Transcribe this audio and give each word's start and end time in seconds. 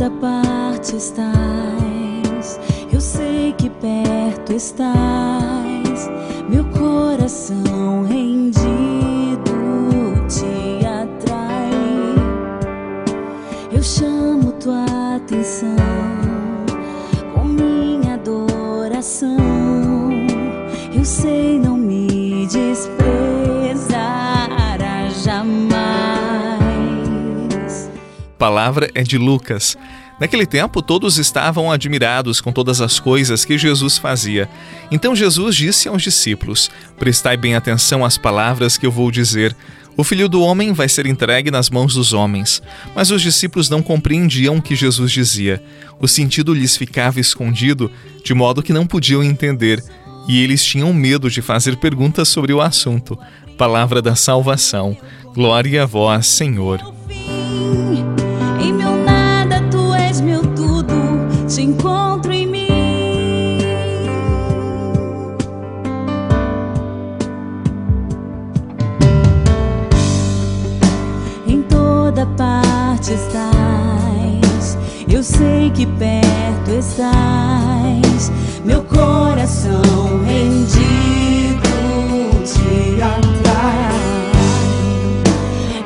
toda 0.00 0.10
parte 0.12 0.96
estás, 0.96 2.58
eu 2.90 2.98
sei 2.98 3.52
que 3.52 3.68
perto 3.68 4.50
estás, 4.54 6.10
meu 6.48 6.64
coração 6.64 8.04
rendido 8.08 8.56
te 10.26 10.86
atrai. 10.86 11.70
Eu 13.70 13.82
chamo 13.82 14.52
tua 14.52 15.16
atenção 15.16 15.76
com 17.34 17.44
minha 17.44 18.14
adoração. 18.14 19.36
Eu 20.94 21.04
sei 21.04 21.39
palavra 28.40 28.90
é 28.94 29.02
de 29.02 29.18
Lucas. 29.18 29.76
Naquele 30.18 30.46
tempo, 30.46 30.80
todos 30.80 31.18
estavam 31.18 31.70
admirados 31.70 32.40
com 32.40 32.50
todas 32.50 32.80
as 32.80 32.98
coisas 32.98 33.44
que 33.44 33.58
Jesus 33.58 33.98
fazia. 33.98 34.48
Então 34.90 35.14
Jesus 35.14 35.54
disse 35.54 35.88
aos 35.88 36.02
discípulos: 36.02 36.70
Prestai 36.98 37.36
bem 37.36 37.54
atenção 37.54 38.02
às 38.02 38.16
palavras 38.16 38.78
que 38.78 38.86
eu 38.86 38.90
vou 38.90 39.10
dizer. 39.10 39.54
O 39.94 40.02
filho 40.02 40.26
do 40.26 40.40
homem 40.40 40.72
vai 40.72 40.88
ser 40.88 41.04
entregue 41.04 41.50
nas 41.50 41.68
mãos 41.68 41.92
dos 41.92 42.14
homens. 42.14 42.62
Mas 42.94 43.10
os 43.10 43.20
discípulos 43.20 43.68
não 43.68 43.82
compreendiam 43.82 44.56
o 44.56 44.62
que 44.62 44.74
Jesus 44.74 45.12
dizia. 45.12 45.62
O 46.00 46.08
sentido 46.08 46.54
lhes 46.54 46.78
ficava 46.78 47.20
escondido, 47.20 47.92
de 48.24 48.32
modo 48.32 48.62
que 48.62 48.72
não 48.72 48.86
podiam 48.86 49.22
entender, 49.22 49.84
e 50.26 50.42
eles 50.42 50.64
tinham 50.64 50.94
medo 50.94 51.28
de 51.28 51.42
fazer 51.42 51.76
perguntas 51.76 52.28
sobre 52.28 52.54
o 52.54 52.62
assunto. 52.62 53.18
Palavra 53.58 54.00
da 54.00 54.16
salvação. 54.16 54.96
Glória 55.34 55.82
a 55.82 55.86
vós, 55.86 56.26
Senhor. 56.26 56.80
Encontro 61.70 62.32
em 62.32 62.46
mim. 62.46 63.58
Em 71.46 71.62
toda 71.62 72.26
parte 72.36 73.12
estás, 73.14 74.76
eu 75.08 75.22
sei 75.22 75.70
que 75.70 75.86
perto 75.86 76.70
estás, 76.70 78.32
meu 78.64 78.82
coração 78.82 79.82
rendido 80.26 81.60
te 82.44 83.00
atrai. 83.00 83.90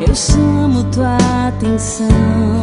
Eu 0.00 0.14
chamo 0.14 0.84
tua 0.84 1.16
atenção 1.48 2.53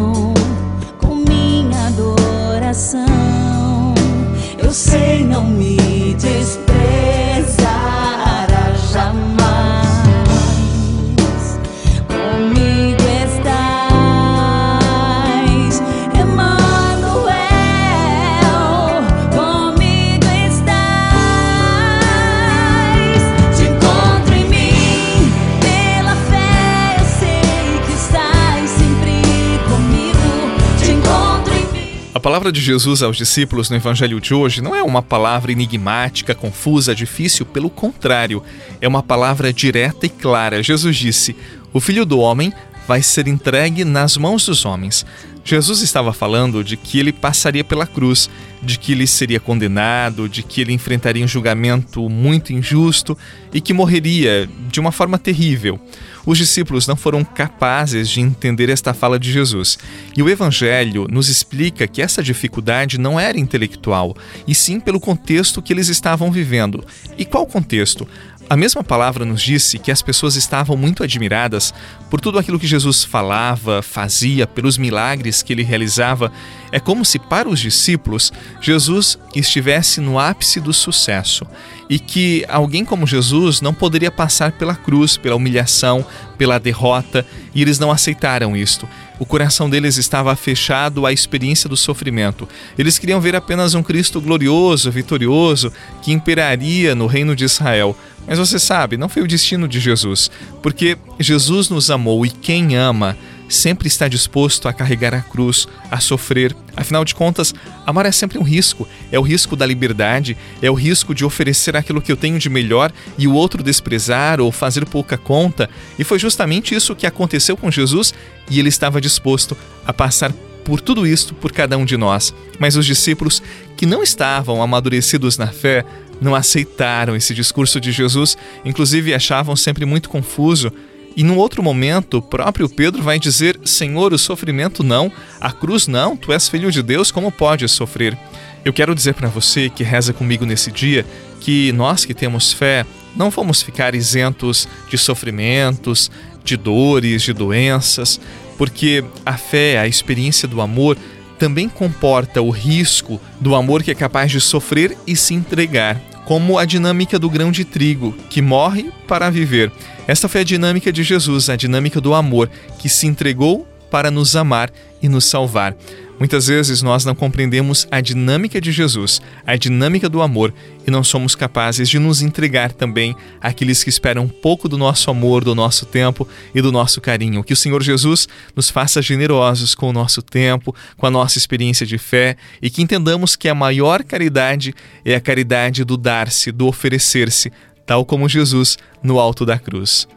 palavra 32.31 32.49
de 32.49 32.61
Jesus 32.61 33.03
aos 33.03 33.17
discípulos 33.17 33.69
no 33.69 33.75
Evangelho 33.75 34.21
de 34.21 34.33
hoje 34.33 34.61
não 34.61 34.73
é 34.73 34.81
uma 34.81 35.01
palavra 35.01 35.51
enigmática, 35.51 36.33
confusa, 36.33 36.95
difícil, 36.95 37.45
pelo 37.45 37.69
contrário, 37.69 38.41
é 38.79 38.87
uma 38.87 39.03
palavra 39.03 39.51
direta 39.51 40.05
e 40.05 40.09
clara. 40.09 40.63
Jesus 40.63 40.95
disse: 40.95 41.35
O 41.73 41.81
filho 41.81 42.05
do 42.05 42.19
homem 42.19 42.53
vai 42.87 43.01
ser 43.01 43.27
entregue 43.27 43.83
nas 43.83 44.15
mãos 44.15 44.45
dos 44.45 44.63
homens. 44.63 45.05
Jesus 45.43 45.81
estava 45.81 46.13
falando 46.13 46.63
de 46.63 46.77
que 46.77 46.99
ele 46.99 47.11
passaria 47.11 47.63
pela 47.63 47.87
cruz, 47.87 48.29
de 48.61 48.77
que 48.77 48.91
ele 48.91 49.07
seria 49.07 49.39
condenado, 49.39 50.29
de 50.29 50.43
que 50.43 50.61
ele 50.61 50.73
enfrentaria 50.73 51.23
um 51.23 51.27
julgamento 51.27 52.07
muito 52.09 52.53
injusto 52.53 53.17
e 53.53 53.59
que 53.59 53.73
morreria 53.73 54.47
de 54.69 54.79
uma 54.79 54.91
forma 54.91 55.17
terrível. 55.17 55.79
Os 56.25 56.37
discípulos 56.37 56.85
não 56.85 56.95
foram 56.95 57.23
capazes 57.23 58.07
de 58.07 58.21
entender 58.21 58.69
esta 58.69 58.93
fala 58.93 59.19
de 59.19 59.31
Jesus. 59.31 59.79
E 60.15 60.21
o 60.21 60.29
Evangelho 60.29 61.07
nos 61.09 61.29
explica 61.29 61.87
que 61.87 62.01
essa 62.01 62.21
dificuldade 62.21 62.99
não 62.99 63.19
era 63.19 63.39
intelectual, 63.39 64.15
e 64.47 64.53
sim 64.53 64.79
pelo 64.79 64.99
contexto 64.99 65.61
que 65.61 65.73
eles 65.73 65.87
estavam 65.87 66.31
vivendo. 66.31 66.83
E 67.17 67.25
qual 67.25 67.47
contexto? 67.47 68.07
A 68.51 68.57
mesma 68.57 68.83
palavra 68.83 69.23
nos 69.23 69.41
disse 69.41 69.79
que 69.79 69.89
as 69.89 70.01
pessoas 70.01 70.35
estavam 70.35 70.75
muito 70.75 71.03
admiradas 71.03 71.73
por 72.09 72.19
tudo 72.19 72.37
aquilo 72.37 72.59
que 72.59 72.67
Jesus 72.67 73.01
falava, 73.01 73.81
fazia, 73.81 74.45
pelos 74.45 74.77
milagres 74.77 75.41
que 75.41 75.53
ele 75.53 75.63
realizava. 75.63 76.29
É 76.69 76.77
como 76.77 77.05
se 77.05 77.17
para 77.17 77.47
os 77.47 77.61
discípulos 77.61 78.29
Jesus 78.59 79.17
estivesse 79.33 80.01
no 80.01 80.19
ápice 80.19 80.59
do 80.59 80.73
sucesso 80.73 81.47
e 81.89 81.97
que 81.97 82.45
alguém 82.49 82.83
como 82.83 83.07
Jesus 83.07 83.61
não 83.61 83.73
poderia 83.73 84.11
passar 84.11 84.51
pela 84.51 84.75
cruz, 84.75 85.15
pela 85.15 85.37
humilhação, 85.37 86.05
pela 86.37 86.59
derrota, 86.59 87.25
e 87.55 87.61
eles 87.61 87.79
não 87.79 87.89
aceitaram 87.89 88.55
isto. 88.55 88.87
O 89.19 89.25
coração 89.25 89.69
deles 89.69 89.97
estava 89.97 90.35
fechado 90.35 91.05
à 91.05 91.13
experiência 91.13 91.69
do 91.69 91.77
sofrimento. 91.77 92.49
Eles 92.77 92.97
queriam 92.97 93.21
ver 93.21 93.35
apenas 93.35 93.75
um 93.75 93.83
Cristo 93.83 94.19
glorioso, 94.19 94.89
vitorioso, 94.89 95.71
que 96.01 96.11
imperaria 96.11 96.95
no 96.95 97.07
reino 97.07 97.35
de 97.35 97.45
Israel. 97.45 97.95
Mas 98.27 98.39
você 98.39 98.59
sabe, 98.59 98.97
não 98.97 99.09
foi 99.09 99.21
o 99.21 99.27
destino 99.27 99.67
de 99.67 99.79
Jesus, 99.79 100.31
porque 100.61 100.97
Jesus 101.19 101.69
nos 101.69 101.89
amou 101.89 102.25
e 102.25 102.29
quem 102.29 102.75
ama 102.75 103.17
sempre 103.51 103.87
está 103.87 104.07
disposto 104.07 104.67
a 104.67 104.73
carregar 104.73 105.13
a 105.13 105.21
cruz, 105.21 105.67
a 105.89 105.99
sofrer. 105.99 106.55
Afinal 106.75 107.03
de 107.03 107.13
contas, 107.13 107.53
amar 107.85 108.05
é 108.05 108.11
sempre 108.11 108.37
um 108.37 108.43
risco. 108.43 108.87
É 109.11 109.19
o 109.19 109.21
risco 109.21 109.55
da 109.55 109.65
liberdade, 109.65 110.37
é 110.61 110.71
o 110.71 110.73
risco 110.73 111.13
de 111.13 111.25
oferecer 111.25 111.75
aquilo 111.75 112.01
que 112.01 112.11
eu 112.11 112.17
tenho 112.17 112.39
de 112.39 112.49
melhor 112.49 112.91
e 113.17 113.27
o 113.27 113.33
outro 113.33 113.61
desprezar 113.61 114.39
ou 114.39 114.51
fazer 114.51 114.85
pouca 114.85 115.17
conta. 115.17 115.69
E 115.99 116.03
foi 116.03 116.17
justamente 116.17 116.73
isso 116.73 116.95
que 116.95 117.05
aconteceu 117.05 117.57
com 117.57 117.69
Jesus 117.69 118.13
e 118.49 118.59
ele 118.59 118.69
estava 118.69 119.01
disposto 119.01 119.57
a 119.85 119.91
passar 119.91 120.31
por 120.63 120.79
tudo 120.79 121.05
isto 121.05 121.33
por 121.33 121.51
cada 121.51 121.77
um 121.77 121.85
de 121.85 121.97
nós. 121.97 122.33
Mas 122.59 122.77
os 122.77 122.85
discípulos 122.85 123.41
que 123.75 123.85
não 123.85 124.01
estavam 124.01 124.61
amadurecidos 124.61 125.37
na 125.37 125.47
fé 125.47 125.83
não 126.21 126.35
aceitaram 126.35 127.15
esse 127.15 127.33
discurso 127.33 127.81
de 127.81 127.91
Jesus, 127.91 128.37
inclusive 128.63 129.13
achavam 129.13 129.55
sempre 129.55 129.85
muito 129.85 130.09
confuso. 130.09 130.71
E 131.17 131.23
num 131.23 131.37
outro 131.37 131.61
momento, 131.61 132.19
o 132.19 132.21
próprio 132.21 132.69
Pedro 132.69 133.01
vai 133.01 133.19
dizer: 133.19 133.59
Senhor, 133.65 134.13
o 134.13 134.19
sofrimento 134.19 134.83
não, 134.83 135.11
a 135.41 135.51
cruz 135.51 135.87
não, 135.87 136.15
tu 136.15 136.31
és 136.31 136.47
filho 136.47 136.71
de 136.71 136.81
Deus, 136.81 137.11
como 137.11 137.31
podes 137.31 137.71
sofrer? 137.71 138.17
Eu 138.63 138.71
quero 138.71 138.95
dizer 138.95 139.15
para 139.15 139.27
você 139.27 139.69
que 139.69 139.83
reza 139.83 140.13
comigo 140.13 140.45
nesse 140.45 140.71
dia 140.71 141.05
que 141.39 141.71
nós 141.71 142.05
que 142.05 142.13
temos 142.13 142.53
fé 142.53 142.85
não 143.15 143.29
vamos 143.29 143.61
ficar 143.61 143.95
isentos 143.95 144.67
de 144.89 144.97
sofrimentos, 144.97 146.09
de 146.43 146.55
dores, 146.55 147.23
de 147.23 147.33
doenças, 147.33 148.21
porque 148.57 149.03
a 149.25 149.37
fé, 149.37 149.79
a 149.79 149.87
experiência 149.87 150.47
do 150.47 150.61
amor, 150.61 150.97
também 151.37 151.67
comporta 151.67 152.41
o 152.41 152.51
risco 152.51 153.19
do 153.39 153.55
amor 153.55 153.83
que 153.83 153.91
é 153.91 153.95
capaz 153.95 154.31
de 154.31 154.39
sofrer 154.39 154.95
e 155.07 155.15
se 155.15 155.33
entregar, 155.33 155.99
como 156.25 156.57
a 156.57 156.65
dinâmica 156.65 157.17
do 157.17 157.29
grão 157.29 157.51
de 157.51 157.65
trigo, 157.65 158.15
que 158.29 158.41
morre 158.41 158.91
para 159.07 159.29
viver. 159.29 159.71
Esta 160.07 160.27
foi 160.27 160.41
a 160.41 160.45
dinâmica 160.45 160.91
de 160.91 161.03
Jesus, 161.03 161.49
a 161.49 161.55
dinâmica 161.55 161.99
do 161.99 162.13
amor, 162.13 162.49
que 162.79 162.89
se 162.89 163.07
entregou 163.07 163.67
para 163.89 164.09
nos 164.09 164.35
amar 164.35 164.71
e 165.01 165.09
nos 165.09 165.25
salvar. 165.25 165.75
Muitas 166.21 166.45
vezes 166.45 166.83
nós 166.83 167.03
não 167.03 167.15
compreendemos 167.15 167.87
a 167.89 167.99
dinâmica 167.99 168.61
de 168.61 168.71
Jesus, 168.71 169.19
a 169.43 169.55
dinâmica 169.55 170.07
do 170.07 170.21
amor, 170.21 170.53
e 170.85 170.91
não 170.91 171.03
somos 171.03 171.33
capazes 171.33 171.89
de 171.89 171.97
nos 171.97 172.21
entregar 172.21 172.71
também 172.71 173.15
àqueles 173.41 173.83
que 173.83 173.89
esperam 173.89 174.25
um 174.25 174.29
pouco 174.29 174.69
do 174.69 174.77
nosso 174.77 175.09
amor, 175.09 175.43
do 175.43 175.55
nosso 175.55 175.83
tempo 175.83 176.27
e 176.53 176.61
do 176.61 176.71
nosso 176.71 177.01
carinho. 177.01 177.43
Que 177.43 177.53
o 177.53 177.57
Senhor 177.57 177.81
Jesus 177.81 178.27
nos 178.55 178.69
faça 178.69 179.01
generosos 179.01 179.73
com 179.73 179.89
o 179.89 179.93
nosso 179.93 180.21
tempo, 180.21 180.75
com 180.95 181.07
a 181.07 181.11
nossa 181.11 181.39
experiência 181.39 181.87
de 181.87 181.97
fé 181.97 182.37
e 182.61 182.69
que 182.69 182.83
entendamos 182.83 183.35
que 183.35 183.49
a 183.49 183.55
maior 183.55 184.03
caridade 184.03 184.75
é 185.03 185.15
a 185.15 185.19
caridade 185.19 185.83
do 185.83 185.97
dar-se, 185.97 186.51
do 186.51 186.67
oferecer-se, 186.67 187.51
tal 187.83 188.05
como 188.05 188.29
Jesus 188.29 188.77
no 189.01 189.19
alto 189.19 189.43
da 189.43 189.57
cruz. 189.57 190.07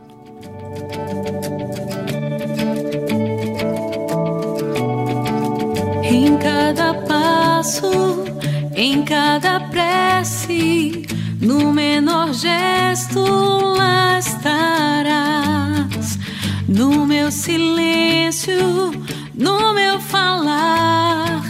cada 6.44 6.93
passo, 6.93 7.91
em 8.76 9.02
cada 9.02 9.61
prece, 9.61 11.06
no 11.41 11.73
menor 11.73 12.35
gesto 12.35 13.20
lá 13.79 14.19
estarás, 14.19 16.19
no 16.69 17.06
meu 17.06 17.32
silêncio, 17.32 18.93
no 19.35 19.73
meu 19.73 19.99
falar. 19.99 21.43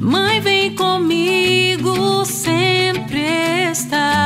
Mãe, 0.00 0.40
vem 0.40 0.76
comigo, 0.76 2.24
sempre 2.24 3.72
estar. 3.72 4.25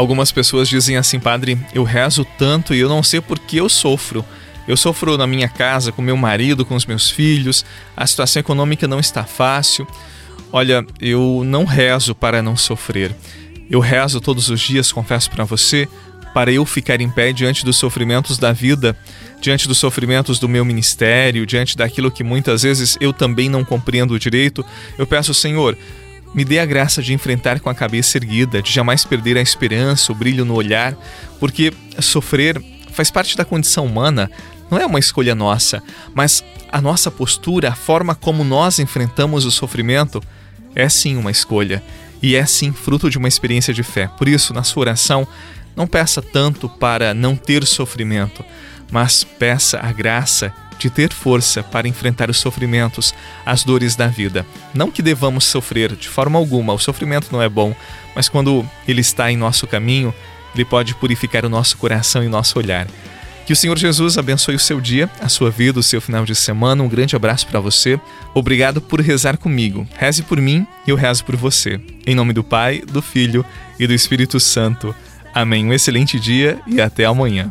Algumas 0.00 0.32
pessoas 0.32 0.66
dizem 0.66 0.96
assim, 0.96 1.20
padre, 1.20 1.58
eu 1.74 1.84
rezo 1.84 2.24
tanto 2.38 2.74
e 2.74 2.78
eu 2.80 2.88
não 2.88 3.02
sei 3.02 3.20
por 3.20 3.38
que 3.38 3.58
eu 3.58 3.68
sofro. 3.68 4.24
Eu 4.66 4.74
sofro 4.74 5.18
na 5.18 5.26
minha 5.26 5.46
casa, 5.46 5.92
com 5.92 6.00
meu 6.00 6.16
marido, 6.16 6.64
com 6.64 6.74
os 6.74 6.86
meus 6.86 7.10
filhos, 7.10 7.66
a 7.94 8.06
situação 8.06 8.40
econômica 8.40 8.88
não 8.88 8.98
está 8.98 9.24
fácil. 9.24 9.86
Olha, 10.50 10.86
eu 11.02 11.42
não 11.44 11.66
rezo 11.66 12.14
para 12.14 12.40
não 12.40 12.56
sofrer. 12.56 13.14
Eu 13.70 13.78
rezo 13.78 14.22
todos 14.22 14.48
os 14.48 14.58
dias, 14.58 14.90
confesso 14.90 15.30
para 15.30 15.44
você, 15.44 15.86
para 16.32 16.50
eu 16.50 16.64
ficar 16.64 16.98
em 17.02 17.10
pé 17.10 17.30
diante 17.30 17.62
dos 17.62 17.76
sofrimentos 17.76 18.38
da 18.38 18.52
vida, 18.52 18.96
diante 19.38 19.68
dos 19.68 19.76
sofrimentos 19.76 20.38
do 20.38 20.48
meu 20.48 20.64
ministério, 20.64 21.44
diante 21.44 21.76
daquilo 21.76 22.10
que 22.10 22.24
muitas 22.24 22.62
vezes 22.62 22.96
eu 23.02 23.12
também 23.12 23.50
não 23.50 23.66
compreendo 23.66 24.18
direito. 24.18 24.64
Eu 24.96 25.06
peço, 25.06 25.34
Senhor, 25.34 25.76
me 26.34 26.44
dê 26.44 26.58
a 26.58 26.66
graça 26.66 27.02
de 27.02 27.12
enfrentar 27.12 27.60
com 27.60 27.68
a 27.68 27.74
cabeça 27.74 28.16
erguida, 28.16 28.62
de 28.62 28.72
jamais 28.72 29.04
perder 29.04 29.36
a 29.36 29.42
esperança, 29.42 30.12
o 30.12 30.14
brilho 30.14 30.44
no 30.44 30.54
olhar, 30.54 30.96
porque 31.38 31.72
sofrer 32.00 32.62
faz 32.92 33.10
parte 33.10 33.36
da 33.36 33.44
condição 33.44 33.86
humana, 33.86 34.30
não 34.70 34.78
é 34.78 34.86
uma 34.86 34.98
escolha 34.98 35.34
nossa, 35.34 35.82
mas 36.14 36.44
a 36.70 36.80
nossa 36.80 37.10
postura, 37.10 37.70
a 37.70 37.74
forma 37.74 38.14
como 38.14 38.44
nós 38.44 38.78
enfrentamos 38.78 39.44
o 39.44 39.50
sofrimento, 39.50 40.22
é 40.74 40.88
sim 40.88 41.16
uma 41.16 41.30
escolha 41.30 41.82
e 42.22 42.36
é 42.36 42.46
sim 42.46 42.72
fruto 42.72 43.10
de 43.10 43.18
uma 43.18 43.26
experiência 43.28 43.74
de 43.74 43.82
fé. 43.82 44.08
Por 44.18 44.28
isso, 44.28 44.54
na 44.54 44.62
sua 44.62 44.82
oração, 44.82 45.26
não 45.74 45.86
peça 45.86 46.22
tanto 46.22 46.68
para 46.68 47.12
não 47.14 47.34
ter 47.34 47.66
sofrimento, 47.66 48.44
mas 48.90 49.24
peça 49.24 49.80
a 49.82 49.90
graça 49.92 50.52
de 50.80 50.88
ter 50.88 51.12
força 51.12 51.62
para 51.62 51.86
enfrentar 51.86 52.30
os 52.30 52.38
sofrimentos, 52.38 53.14
as 53.44 53.62
dores 53.62 53.94
da 53.94 54.06
vida. 54.06 54.46
Não 54.74 54.90
que 54.90 55.02
devamos 55.02 55.44
sofrer 55.44 55.94
de 55.94 56.08
forma 56.08 56.38
alguma, 56.38 56.72
o 56.72 56.78
sofrimento 56.78 57.28
não 57.30 57.42
é 57.42 57.48
bom, 57.48 57.74
mas 58.14 58.28
quando 58.28 58.66
ele 58.88 59.02
está 59.02 59.30
em 59.30 59.36
nosso 59.36 59.66
caminho, 59.66 60.12
ele 60.54 60.64
pode 60.64 60.94
purificar 60.94 61.44
o 61.44 61.50
nosso 61.50 61.76
coração 61.76 62.24
e 62.24 62.28
nosso 62.28 62.58
olhar. 62.58 62.86
Que 63.46 63.52
o 63.52 63.56
Senhor 63.56 63.76
Jesus 63.76 64.16
abençoe 64.16 64.54
o 64.54 64.60
seu 64.60 64.80
dia, 64.80 65.10
a 65.20 65.28
sua 65.28 65.50
vida, 65.50 65.80
o 65.80 65.82
seu 65.82 66.00
final 66.00 66.24
de 66.24 66.34
semana. 66.34 66.82
Um 66.82 66.88
grande 66.88 67.16
abraço 67.16 67.46
para 67.46 67.58
você. 67.58 68.00
Obrigado 68.32 68.80
por 68.80 69.00
rezar 69.00 69.36
comigo. 69.36 69.86
Reze 69.98 70.22
por 70.22 70.40
mim 70.40 70.66
e 70.86 70.90
eu 70.90 70.96
rezo 70.96 71.24
por 71.24 71.36
você. 71.36 71.80
Em 72.06 72.14
nome 72.14 72.32
do 72.32 72.44
Pai, 72.44 72.80
do 72.80 73.02
Filho 73.02 73.44
e 73.78 73.86
do 73.88 73.92
Espírito 73.92 74.38
Santo. 74.38 74.94
Amém. 75.34 75.66
Um 75.66 75.72
excelente 75.72 76.20
dia 76.20 76.60
e 76.66 76.80
até 76.80 77.04
amanhã. 77.04 77.50